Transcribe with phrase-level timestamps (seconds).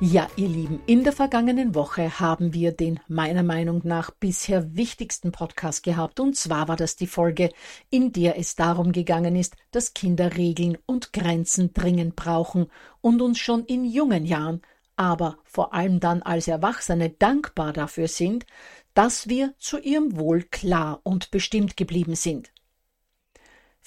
[0.00, 5.32] Ja, ihr Lieben, in der vergangenen Woche haben wir den meiner Meinung nach bisher wichtigsten
[5.32, 6.20] Podcast gehabt.
[6.20, 7.50] Und zwar war das die Folge,
[7.90, 13.40] in der es darum gegangen ist, dass Kinder Regeln und Grenzen dringend brauchen und uns
[13.40, 14.62] schon in jungen Jahren,
[14.94, 18.46] aber vor allem dann als Erwachsene dankbar dafür sind,
[18.94, 22.52] dass wir zu ihrem Wohl klar und bestimmt geblieben sind.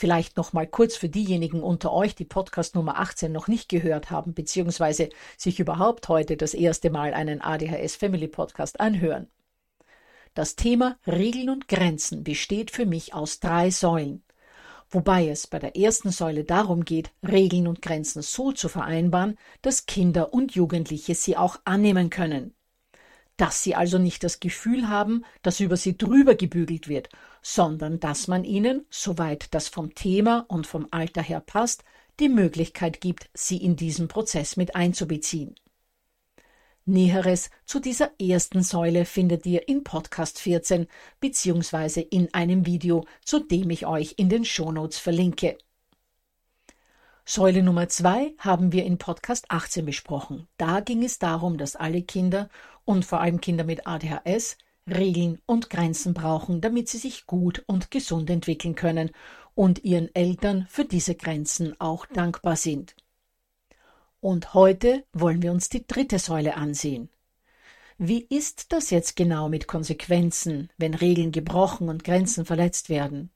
[0.01, 4.09] Vielleicht noch mal kurz für diejenigen unter euch, die Podcast Nummer 18 noch nicht gehört
[4.09, 9.27] haben, beziehungsweise sich überhaupt heute das erste Mal einen ADHS Family Podcast anhören.
[10.33, 14.23] Das Thema Regeln und Grenzen besteht für mich aus drei Säulen,
[14.89, 19.85] wobei es bei der ersten Säule darum geht, Regeln und Grenzen so zu vereinbaren, dass
[19.85, 22.55] Kinder und Jugendliche sie auch annehmen können
[23.41, 27.09] dass sie also nicht das Gefühl haben, dass über sie drüber gebügelt wird,
[27.41, 31.83] sondern dass man ihnen, soweit das vom Thema und vom Alter her passt,
[32.19, 35.55] die Möglichkeit gibt, sie in diesen Prozess mit einzubeziehen.
[36.85, 40.87] Näheres zu dieser ersten Säule findet ihr in Podcast 14
[41.19, 45.57] beziehungsweise in einem Video, zu dem ich euch in den Shownotes verlinke.
[47.23, 50.47] Säule Nummer zwei haben wir in Podcast 18 besprochen.
[50.57, 52.49] Da ging es darum, dass alle Kinder
[52.83, 54.57] und vor allem Kinder mit ADHS
[54.87, 59.11] Regeln und Grenzen brauchen, damit sie sich gut und gesund entwickeln können
[59.55, 62.95] und ihren Eltern für diese Grenzen auch dankbar sind.
[64.19, 67.09] Und heute wollen wir uns die dritte Säule ansehen.
[67.97, 73.31] Wie ist das jetzt genau mit Konsequenzen, wenn Regeln gebrochen und Grenzen verletzt werden?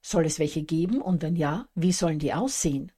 [0.00, 2.92] Soll es welche geben und wenn ja, wie sollen die aussehen?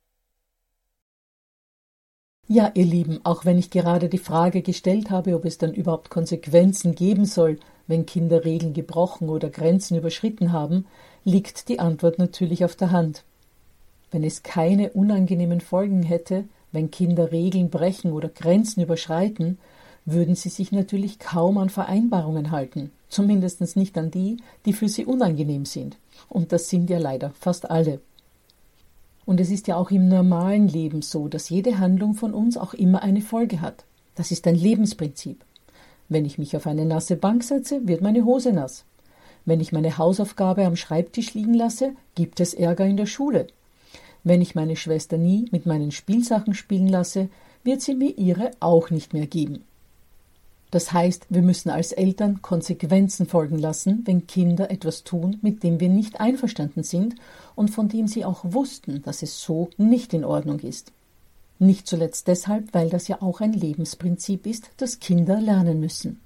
[2.47, 6.11] Ja, ihr Lieben, auch wenn ich gerade die Frage gestellt habe, ob es dann überhaupt
[6.11, 10.85] Konsequenzen geben soll, wenn Kinder Regeln gebrochen oder Grenzen überschritten haben,
[11.25, 13.25] liegt die Antwort natürlich auf der Hand.
[14.11, 19.59] Wenn es keine unangenehmen Folgen hätte, wenn Kinder Regeln brechen oder Grenzen überschreiten,
[20.05, 25.07] würden sie sich natürlich kaum an Vereinbarungen halten, zumindest nicht an die, die für sie
[25.07, 25.97] unangenehm sind.
[26.29, 28.01] Und das sind ja leider fast alle.
[29.27, 32.75] Und es ist ja auch im normalen Leben so, dass jede Handlung von uns auch
[32.75, 33.85] immer eine Folge hat.
[34.15, 35.45] Das ist ein Lebensprinzip.
[36.09, 38.85] Wenn ich mich auf eine nasse Bank setze, wird meine Hose nass.
[39.47, 43.47] Wenn ich meine Hausaufgabe am Schreibtisch liegen lasse, gibt es Ärger in der Schule.
[44.23, 47.29] Wenn ich meine Schwester nie mit meinen Spielsachen spielen lasse,
[47.63, 49.65] wird sie mir ihre auch nicht mehr geben.
[50.75, 55.79] Das heißt, wir müssen als Eltern Konsequenzen folgen lassen, wenn Kinder etwas tun, mit dem
[55.79, 57.15] wir nicht einverstanden sind
[57.55, 60.91] und von dem sie auch wussten, dass es so nicht in Ordnung ist.
[61.61, 66.19] Nicht zuletzt deshalb, weil das ja auch ein Lebensprinzip ist, das Kinder lernen müssen.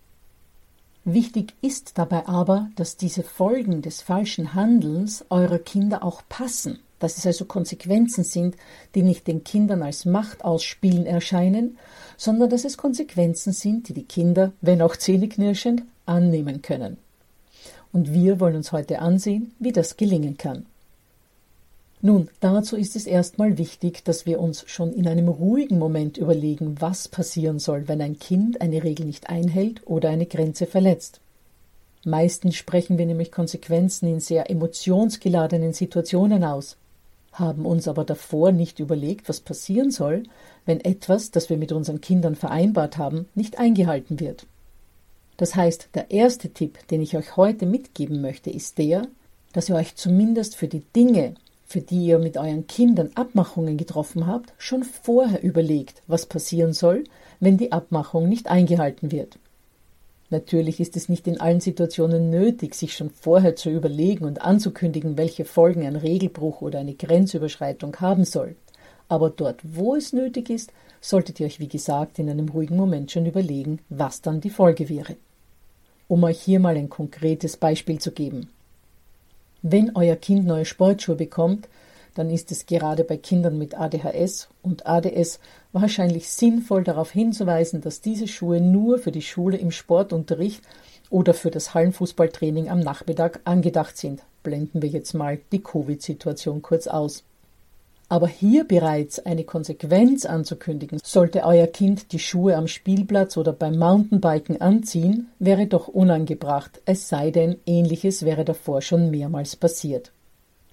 [1.05, 7.19] Wichtig ist dabei aber, dass diese Folgen des falschen Handelns eurer Kinder auch passen dass
[7.19, 8.57] es also Konsequenzen sind,
[8.95, 11.79] die nicht den Kindern als Macht ausspielen erscheinen,
[12.17, 16.97] sondern dass es Konsequenzen sind, die die Kinder, wenn auch zähneknirschend, annehmen können.
[17.93, 20.67] Und wir wollen uns heute ansehen, wie das gelingen kann.
[22.01, 26.81] Nun, dazu ist es erstmal wichtig, dass wir uns schon in einem ruhigen Moment überlegen,
[26.81, 31.21] was passieren soll, wenn ein Kind eine Regel nicht einhält oder eine Grenze verletzt.
[32.05, 36.77] Meistens sprechen wir nämlich Konsequenzen in sehr emotionsgeladenen Situationen aus,
[37.39, 40.25] haben uns aber davor nicht überlegt, was passieren soll,
[40.67, 44.47] wenn etwas, das wir mit unseren Kindern vereinbart haben, nicht eingehalten wird.
[45.37, 49.03] Das heißt, der erste Tipp, den ich euch heute mitgeben möchte, ist der,
[49.53, 54.27] dass ihr euch zumindest für die Dinge, für die ihr mit euren Kindern Abmachungen getroffen
[54.27, 57.05] habt, schon vorher überlegt, was passieren soll,
[57.41, 59.39] wenn die Abmachung nicht eingehalten wird.
[60.31, 65.17] Natürlich ist es nicht in allen Situationen nötig, sich schon vorher zu überlegen und anzukündigen,
[65.17, 68.55] welche Folgen ein Regelbruch oder eine Grenzüberschreitung haben soll.
[69.09, 70.71] Aber dort, wo es nötig ist,
[71.01, 74.91] solltet ihr euch, wie gesagt, in einem ruhigen Moment schon überlegen, was dann die Folge
[74.91, 75.17] wäre.
[76.09, 78.51] Um euch hier mal ein konkretes Beispiel zu geben.
[79.63, 81.69] Wenn euer Kind neue Sportschuhe bekommt,
[82.19, 85.39] dann ist es gerade bei Kindern mit ADHS und ADS
[85.73, 90.63] wahrscheinlich sinnvoll darauf hinzuweisen, dass diese Schuhe nur für die Schule im Sportunterricht
[91.11, 94.23] oder für das Hallenfußballtraining am Nachmittag angedacht sind.
[94.43, 97.23] Blenden wir jetzt mal die Covid-Situation kurz aus.
[98.09, 103.79] Aber hier bereits eine Konsequenz anzukündigen, sollte euer Kind die Schuhe am Spielplatz oder beim
[103.79, 110.11] Mountainbiken anziehen, wäre doch unangebracht, es sei denn, ähnliches wäre davor schon mehrmals passiert.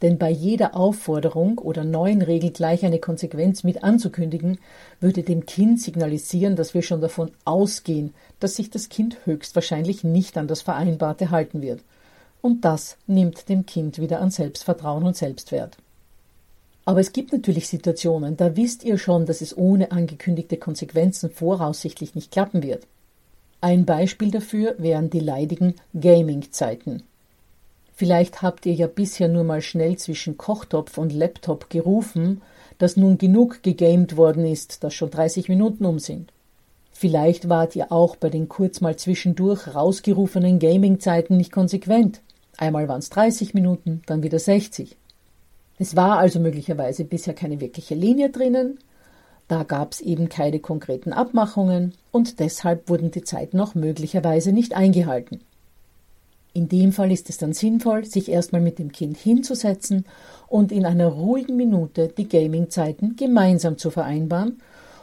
[0.01, 4.59] Denn bei jeder Aufforderung oder neuen Regel gleich eine Konsequenz mit anzukündigen,
[4.99, 10.37] würde dem Kind signalisieren, dass wir schon davon ausgehen, dass sich das Kind höchstwahrscheinlich nicht
[10.37, 11.81] an das Vereinbarte halten wird.
[12.41, 15.77] Und das nimmt dem Kind wieder an Selbstvertrauen und Selbstwert.
[16.83, 22.13] Aber es gibt natürlich Situationen, da wisst ihr schon, dass es ohne angekündigte Konsequenzen voraussichtlich
[22.13, 22.85] nicht klappen wird.
[23.61, 27.01] Ein Beispiel dafür wären die leidigen Gaming-Zeiten.
[27.95, 32.41] Vielleicht habt ihr ja bisher nur mal schnell zwischen Kochtopf und Laptop gerufen,
[32.77, 36.33] dass nun genug gegamed worden ist, dass schon 30 Minuten um sind.
[36.91, 42.21] Vielleicht wart ihr auch bei den kurz mal zwischendurch rausgerufenen Gaming-Zeiten nicht konsequent.
[42.57, 44.97] Einmal waren es 30 Minuten, dann wieder 60.
[45.77, 48.77] Es war also möglicherweise bisher keine wirkliche Linie drinnen,
[49.47, 54.75] da gab es eben keine konkreten Abmachungen und deshalb wurden die Zeiten auch möglicherweise nicht
[54.75, 55.41] eingehalten.
[56.55, 60.05] In dem Fall ist es dann sinnvoll, sich erstmal mit dem Kind hinzusetzen
[60.47, 64.61] und in einer ruhigen Minute die Gaming-Zeiten gemeinsam zu vereinbaren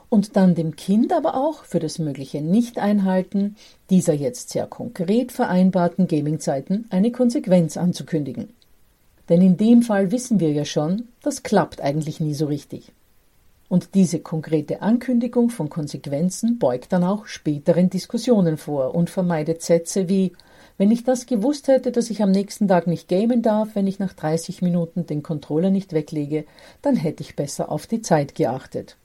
[0.09, 3.57] und dann dem Kind aber auch für das mögliche Nicht-Einhalten
[3.91, 8.49] dieser jetzt sehr konkret vereinbarten Gaming-Zeiten eine Konsequenz anzukündigen.
[9.29, 12.93] Denn in dem Fall wissen wir ja schon, das klappt eigentlich nie so richtig.
[13.69, 20.09] Und diese konkrete Ankündigung von Konsequenzen beugt dann auch späteren Diskussionen vor und vermeidet Sätze
[20.09, 20.33] wie
[20.79, 23.99] wenn ich das gewusst hätte, dass ich am nächsten Tag nicht gamen darf, wenn ich
[23.99, 26.45] nach 30 Minuten den Controller nicht weglege,
[26.83, 28.97] dann hätte ich besser auf die Zeit geachtet.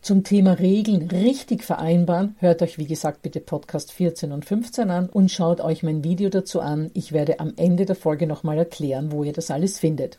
[0.00, 5.08] Zum Thema Regeln richtig vereinbaren, hört euch wie gesagt bitte Podcast 14 und 15 an
[5.08, 6.90] und schaut euch mein Video dazu an.
[6.94, 10.18] Ich werde am Ende der Folge nochmal erklären, wo ihr das alles findet.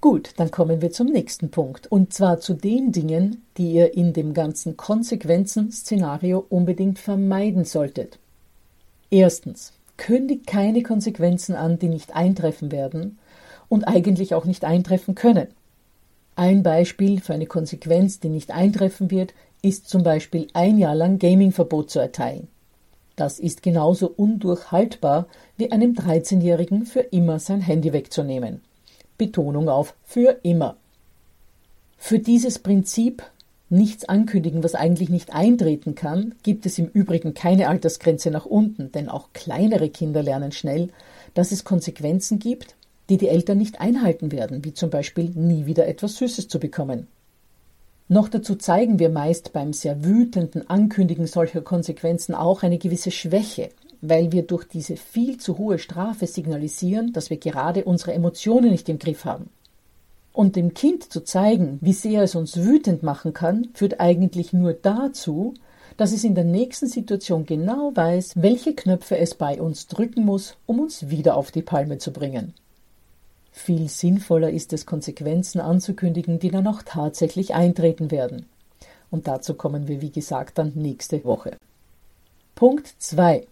[0.00, 1.86] Gut, dann kommen wir zum nächsten Punkt.
[1.90, 8.18] Und zwar zu den Dingen, die ihr in dem ganzen Konsequenzen-Szenario unbedingt vermeiden solltet.
[9.14, 13.20] Erstens, kündigt keine Konsequenzen an, die nicht eintreffen werden
[13.68, 15.46] und eigentlich auch nicht eintreffen können.
[16.34, 21.20] Ein Beispiel für eine Konsequenz, die nicht eintreffen wird, ist zum Beispiel ein Jahr lang
[21.20, 22.48] Gamingverbot zu erteilen.
[23.14, 28.62] Das ist genauso undurchhaltbar wie einem 13-Jährigen für immer sein Handy wegzunehmen.
[29.16, 30.76] Betonung auf für immer.
[31.98, 33.22] Für dieses Prinzip
[33.68, 38.92] nichts ankündigen, was eigentlich nicht eintreten kann, gibt es im Übrigen keine Altersgrenze nach unten,
[38.92, 40.88] denn auch kleinere Kinder lernen schnell,
[41.34, 42.76] dass es Konsequenzen gibt,
[43.08, 47.08] die die Eltern nicht einhalten werden, wie zum Beispiel nie wieder etwas Süßes zu bekommen.
[48.08, 53.70] Noch dazu zeigen wir meist beim sehr wütenden Ankündigen solcher Konsequenzen auch eine gewisse Schwäche,
[54.02, 58.88] weil wir durch diese viel zu hohe Strafe signalisieren, dass wir gerade unsere Emotionen nicht
[58.90, 59.48] im Griff haben.
[60.34, 64.72] Und dem Kind zu zeigen, wie sehr es uns wütend machen kann, führt eigentlich nur
[64.72, 65.54] dazu,
[65.96, 70.56] dass es in der nächsten Situation genau weiß, welche Knöpfe es bei uns drücken muss,
[70.66, 72.52] um uns wieder auf die Palme zu bringen.
[73.52, 78.46] Viel sinnvoller ist es, Konsequenzen anzukündigen, die dann auch tatsächlich eintreten werden.
[79.12, 81.56] Und dazu kommen wir, wie gesagt, dann nächste Woche.
[82.56, 83.46] Punkt 2.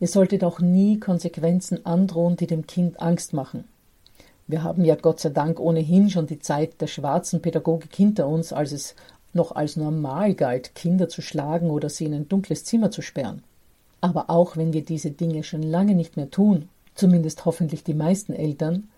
[0.00, 3.64] Ihr solltet auch nie Konsequenzen androhen, die dem Kind Angst machen.
[4.50, 8.52] Wir haben ja Gott sei Dank ohnehin schon die Zeit der schwarzen Pädagogik hinter uns,
[8.52, 8.96] als es
[9.32, 13.44] noch als normal galt, Kinder zu schlagen oder sie in ein dunkles Zimmer zu sperren.
[14.00, 18.32] Aber auch wenn wir diese Dinge schon lange nicht mehr tun, zumindest hoffentlich die meisten
[18.32, 18.88] Eltern,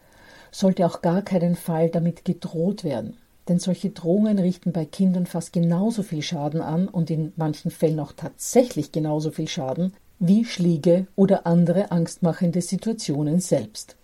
[0.51, 3.19] sollte auch gar keinen Fall damit gedroht werden.
[3.47, 8.01] Denn solche Drohungen richten bei Kindern fast genauso viel Schaden an und in manchen Fällen
[8.01, 13.97] auch tatsächlich genauso viel Schaden wie Schläge oder andere angstmachende Situationen selbst.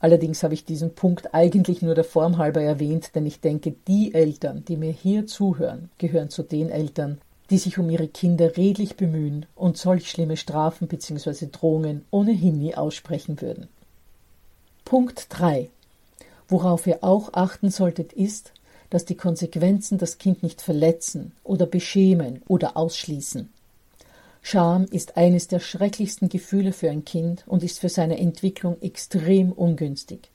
[0.00, 4.14] Allerdings habe ich diesen Punkt eigentlich nur der Form halber erwähnt, denn ich denke, die
[4.14, 8.96] Eltern, die mir hier zuhören, gehören zu den Eltern, die sich um ihre Kinder redlich
[8.96, 11.48] bemühen und solch schlimme Strafen bzw.
[11.50, 13.68] Drohungen ohnehin nie aussprechen würden.
[14.84, 15.68] Punkt 3.
[16.46, 18.52] Worauf ihr auch achten solltet, ist,
[18.90, 23.50] dass die Konsequenzen das Kind nicht verletzen oder beschämen oder ausschließen.
[24.42, 29.52] Scham ist eines der schrecklichsten Gefühle für ein Kind und ist für seine Entwicklung extrem
[29.52, 30.30] ungünstig.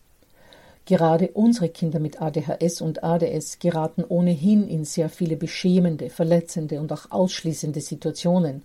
[0.85, 6.91] Gerade unsere Kinder mit ADHS und ADS geraten ohnehin in sehr viele beschämende, verletzende und
[6.91, 8.63] auch ausschließende Situationen,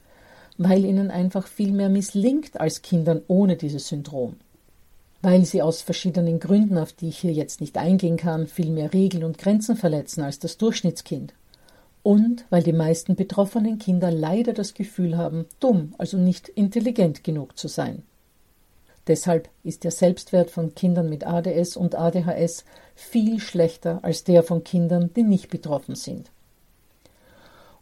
[0.56, 4.34] weil ihnen einfach viel mehr misslingt als Kindern ohne dieses Syndrom.
[5.22, 8.92] Weil sie aus verschiedenen Gründen, auf die ich hier jetzt nicht eingehen kann, viel mehr
[8.92, 11.32] Regeln und Grenzen verletzen als das Durchschnittskind.
[12.02, 17.58] Und weil die meisten betroffenen Kinder leider das Gefühl haben, dumm, also nicht intelligent genug
[17.58, 18.02] zu sein.
[19.08, 22.64] Deshalb ist der Selbstwert von Kindern mit ADS und ADHS
[22.94, 26.30] viel schlechter als der von Kindern, die nicht betroffen sind.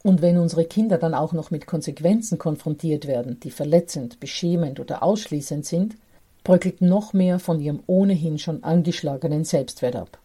[0.04, 5.02] Und wenn unsere Kinder dann auch noch mit Konsequenzen konfrontiert werden, die verletzend, beschämend oder
[5.02, 5.96] ausschließend sind,
[6.44, 10.18] bröckelt noch mehr von ihrem ohnehin schon angeschlagenen Selbstwert ab.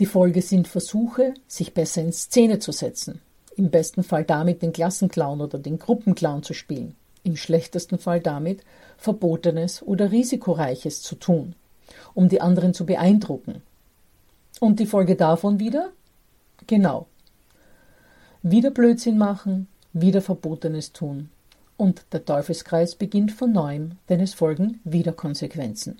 [0.00, 3.20] Die Folge sind Versuche, sich besser in Szene zu setzen,
[3.56, 8.64] im besten Fall damit den Klassenclown oder den Gruppenclown zu spielen, im schlechtesten Fall damit,
[8.98, 11.54] Verbotenes oder Risikoreiches zu tun,
[12.12, 13.62] um die anderen zu beeindrucken.
[14.58, 15.92] Und die Folge davon wieder?
[16.66, 17.06] Genau.
[18.42, 21.30] Wieder Blödsinn machen, wieder Verbotenes tun.
[21.76, 25.98] Und der Teufelskreis beginnt von neuem, denn es folgen wieder Konsequenzen.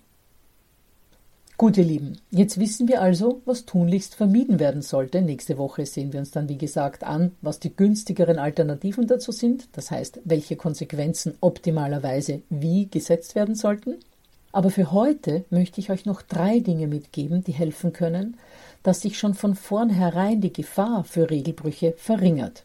[1.57, 5.23] Gut, ihr Lieben, jetzt wissen wir also, was tunlichst vermieden werden sollte.
[5.23, 9.69] Nächste Woche sehen wir uns dann, wie gesagt, an, was die günstigeren Alternativen dazu sind,
[9.73, 13.99] das heißt, welche Konsequenzen optimalerweise wie gesetzt werden sollten.
[14.51, 18.37] Aber für heute möchte ich euch noch drei Dinge mitgeben, die helfen können,
[18.83, 22.65] dass sich schon von vornherein die Gefahr für Regelbrüche verringert.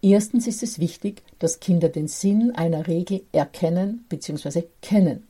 [0.00, 4.64] Erstens ist es wichtig, dass Kinder den Sinn einer Regel erkennen bzw.
[4.80, 5.26] kennen.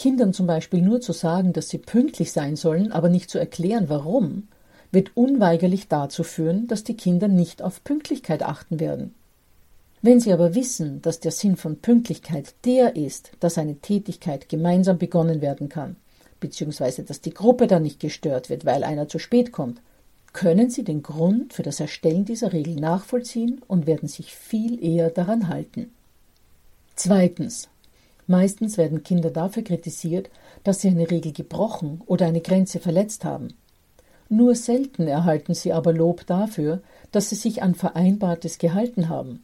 [0.00, 3.90] Kindern zum Beispiel nur zu sagen, dass sie pünktlich sein sollen, aber nicht zu erklären,
[3.90, 4.48] warum,
[4.90, 9.14] wird unweigerlich dazu führen, dass die Kinder nicht auf Pünktlichkeit achten werden.
[10.00, 14.96] Wenn sie aber wissen, dass der Sinn von Pünktlichkeit der ist, dass eine Tätigkeit gemeinsam
[14.96, 15.96] begonnen werden kann,
[16.40, 19.82] beziehungsweise dass die Gruppe dann nicht gestört wird, weil einer zu spät kommt,
[20.32, 25.10] können sie den Grund für das Erstellen dieser Regel nachvollziehen und werden sich viel eher
[25.10, 25.92] daran halten.
[26.96, 27.69] Zweitens.
[28.30, 30.30] Meistens werden Kinder dafür kritisiert,
[30.62, 33.54] dass sie eine Regel gebrochen oder eine Grenze verletzt haben.
[34.28, 39.42] Nur selten erhalten sie aber Lob dafür, dass sie sich an Vereinbartes gehalten haben.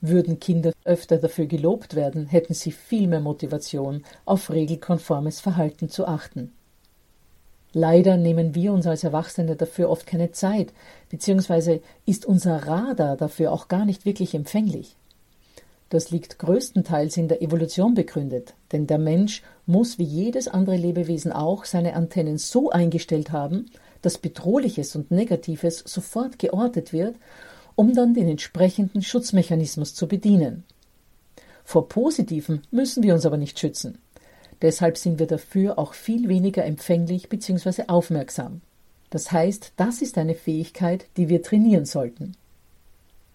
[0.00, 6.06] Würden Kinder öfter dafür gelobt werden, hätten sie viel mehr Motivation, auf regelkonformes Verhalten zu
[6.06, 6.52] achten.
[7.72, 10.72] Leider nehmen wir uns als Erwachsene dafür oft keine Zeit,
[11.10, 14.94] beziehungsweise ist unser Radar dafür auch gar nicht wirklich empfänglich.
[15.94, 21.30] Das liegt größtenteils in der Evolution begründet, denn der Mensch muss wie jedes andere Lebewesen
[21.30, 23.66] auch seine Antennen so eingestellt haben,
[24.02, 27.14] dass Bedrohliches und Negatives sofort geortet wird,
[27.76, 30.64] um dann den entsprechenden Schutzmechanismus zu bedienen.
[31.62, 33.98] Vor Positivem müssen wir uns aber nicht schützen.
[34.62, 37.84] Deshalb sind wir dafür auch viel weniger empfänglich bzw.
[37.86, 38.62] aufmerksam.
[39.10, 42.34] Das heißt, das ist eine Fähigkeit, die wir trainieren sollten.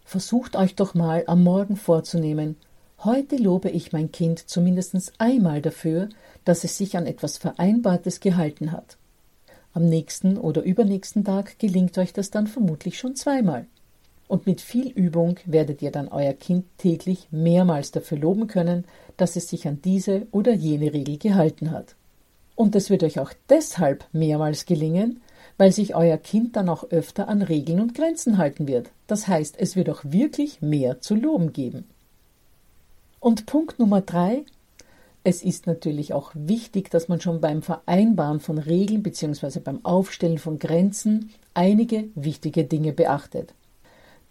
[0.09, 2.55] Versucht euch doch mal am Morgen vorzunehmen,
[3.03, 6.09] heute lobe ich mein Kind zumindest einmal dafür,
[6.45, 8.97] dass es sich an etwas Vereinbartes gehalten hat.
[9.71, 13.67] Am nächsten oder übernächsten Tag gelingt euch das dann vermutlich schon zweimal.
[14.27, 18.85] Und mit viel Übung werdet ihr dann euer Kind täglich mehrmals dafür loben können,
[19.15, 21.93] dass es sich an diese oder jene Regel gehalten hat.
[22.55, 25.21] Und es wird euch auch deshalb mehrmals gelingen,
[25.59, 28.91] weil sich euer Kind dann auch öfter an Regeln und Grenzen halten wird.
[29.07, 31.83] Das heißt, es wird auch wirklich mehr zu loben geben.
[33.19, 34.45] Und Punkt Nummer drei.
[35.25, 39.59] Es ist natürlich auch wichtig, dass man schon beim Vereinbaren von Regeln bzw.
[39.59, 43.53] beim Aufstellen von Grenzen einige wichtige Dinge beachtet.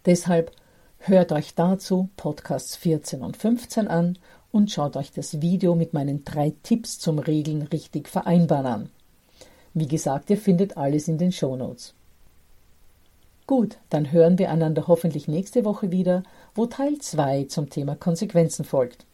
[0.07, 0.51] Deshalb
[0.97, 4.17] hört euch dazu Podcasts 14 und 15 an
[4.51, 8.89] und schaut euch das Video mit meinen drei Tipps zum Regeln richtig vereinbaren an.
[9.73, 11.93] Wie gesagt, ihr findet alles in den Shownotes.
[13.47, 16.23] Gut, dann hören wir einander hoffentlich nächste Woche wieder,
[16.53, 19.05] wo Teil 2 zum Thema Konsequenzen folgt.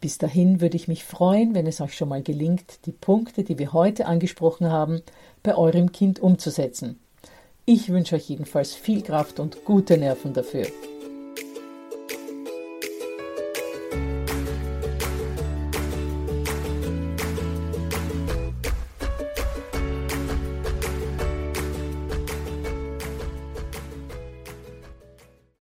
[0.00, 3.58] Bis dahin würde ich mich freuen, wenn es euch schon mal gelingt, die Punkte, die
[3.58, 5.02] wir heute angesprochen haben,
[5.42, 7.00] bei eurem Kind umzusetzen.
[7.64, 10.66] Ich wünsche euch jedenfalls viel Kraft und gute Nerven dafür.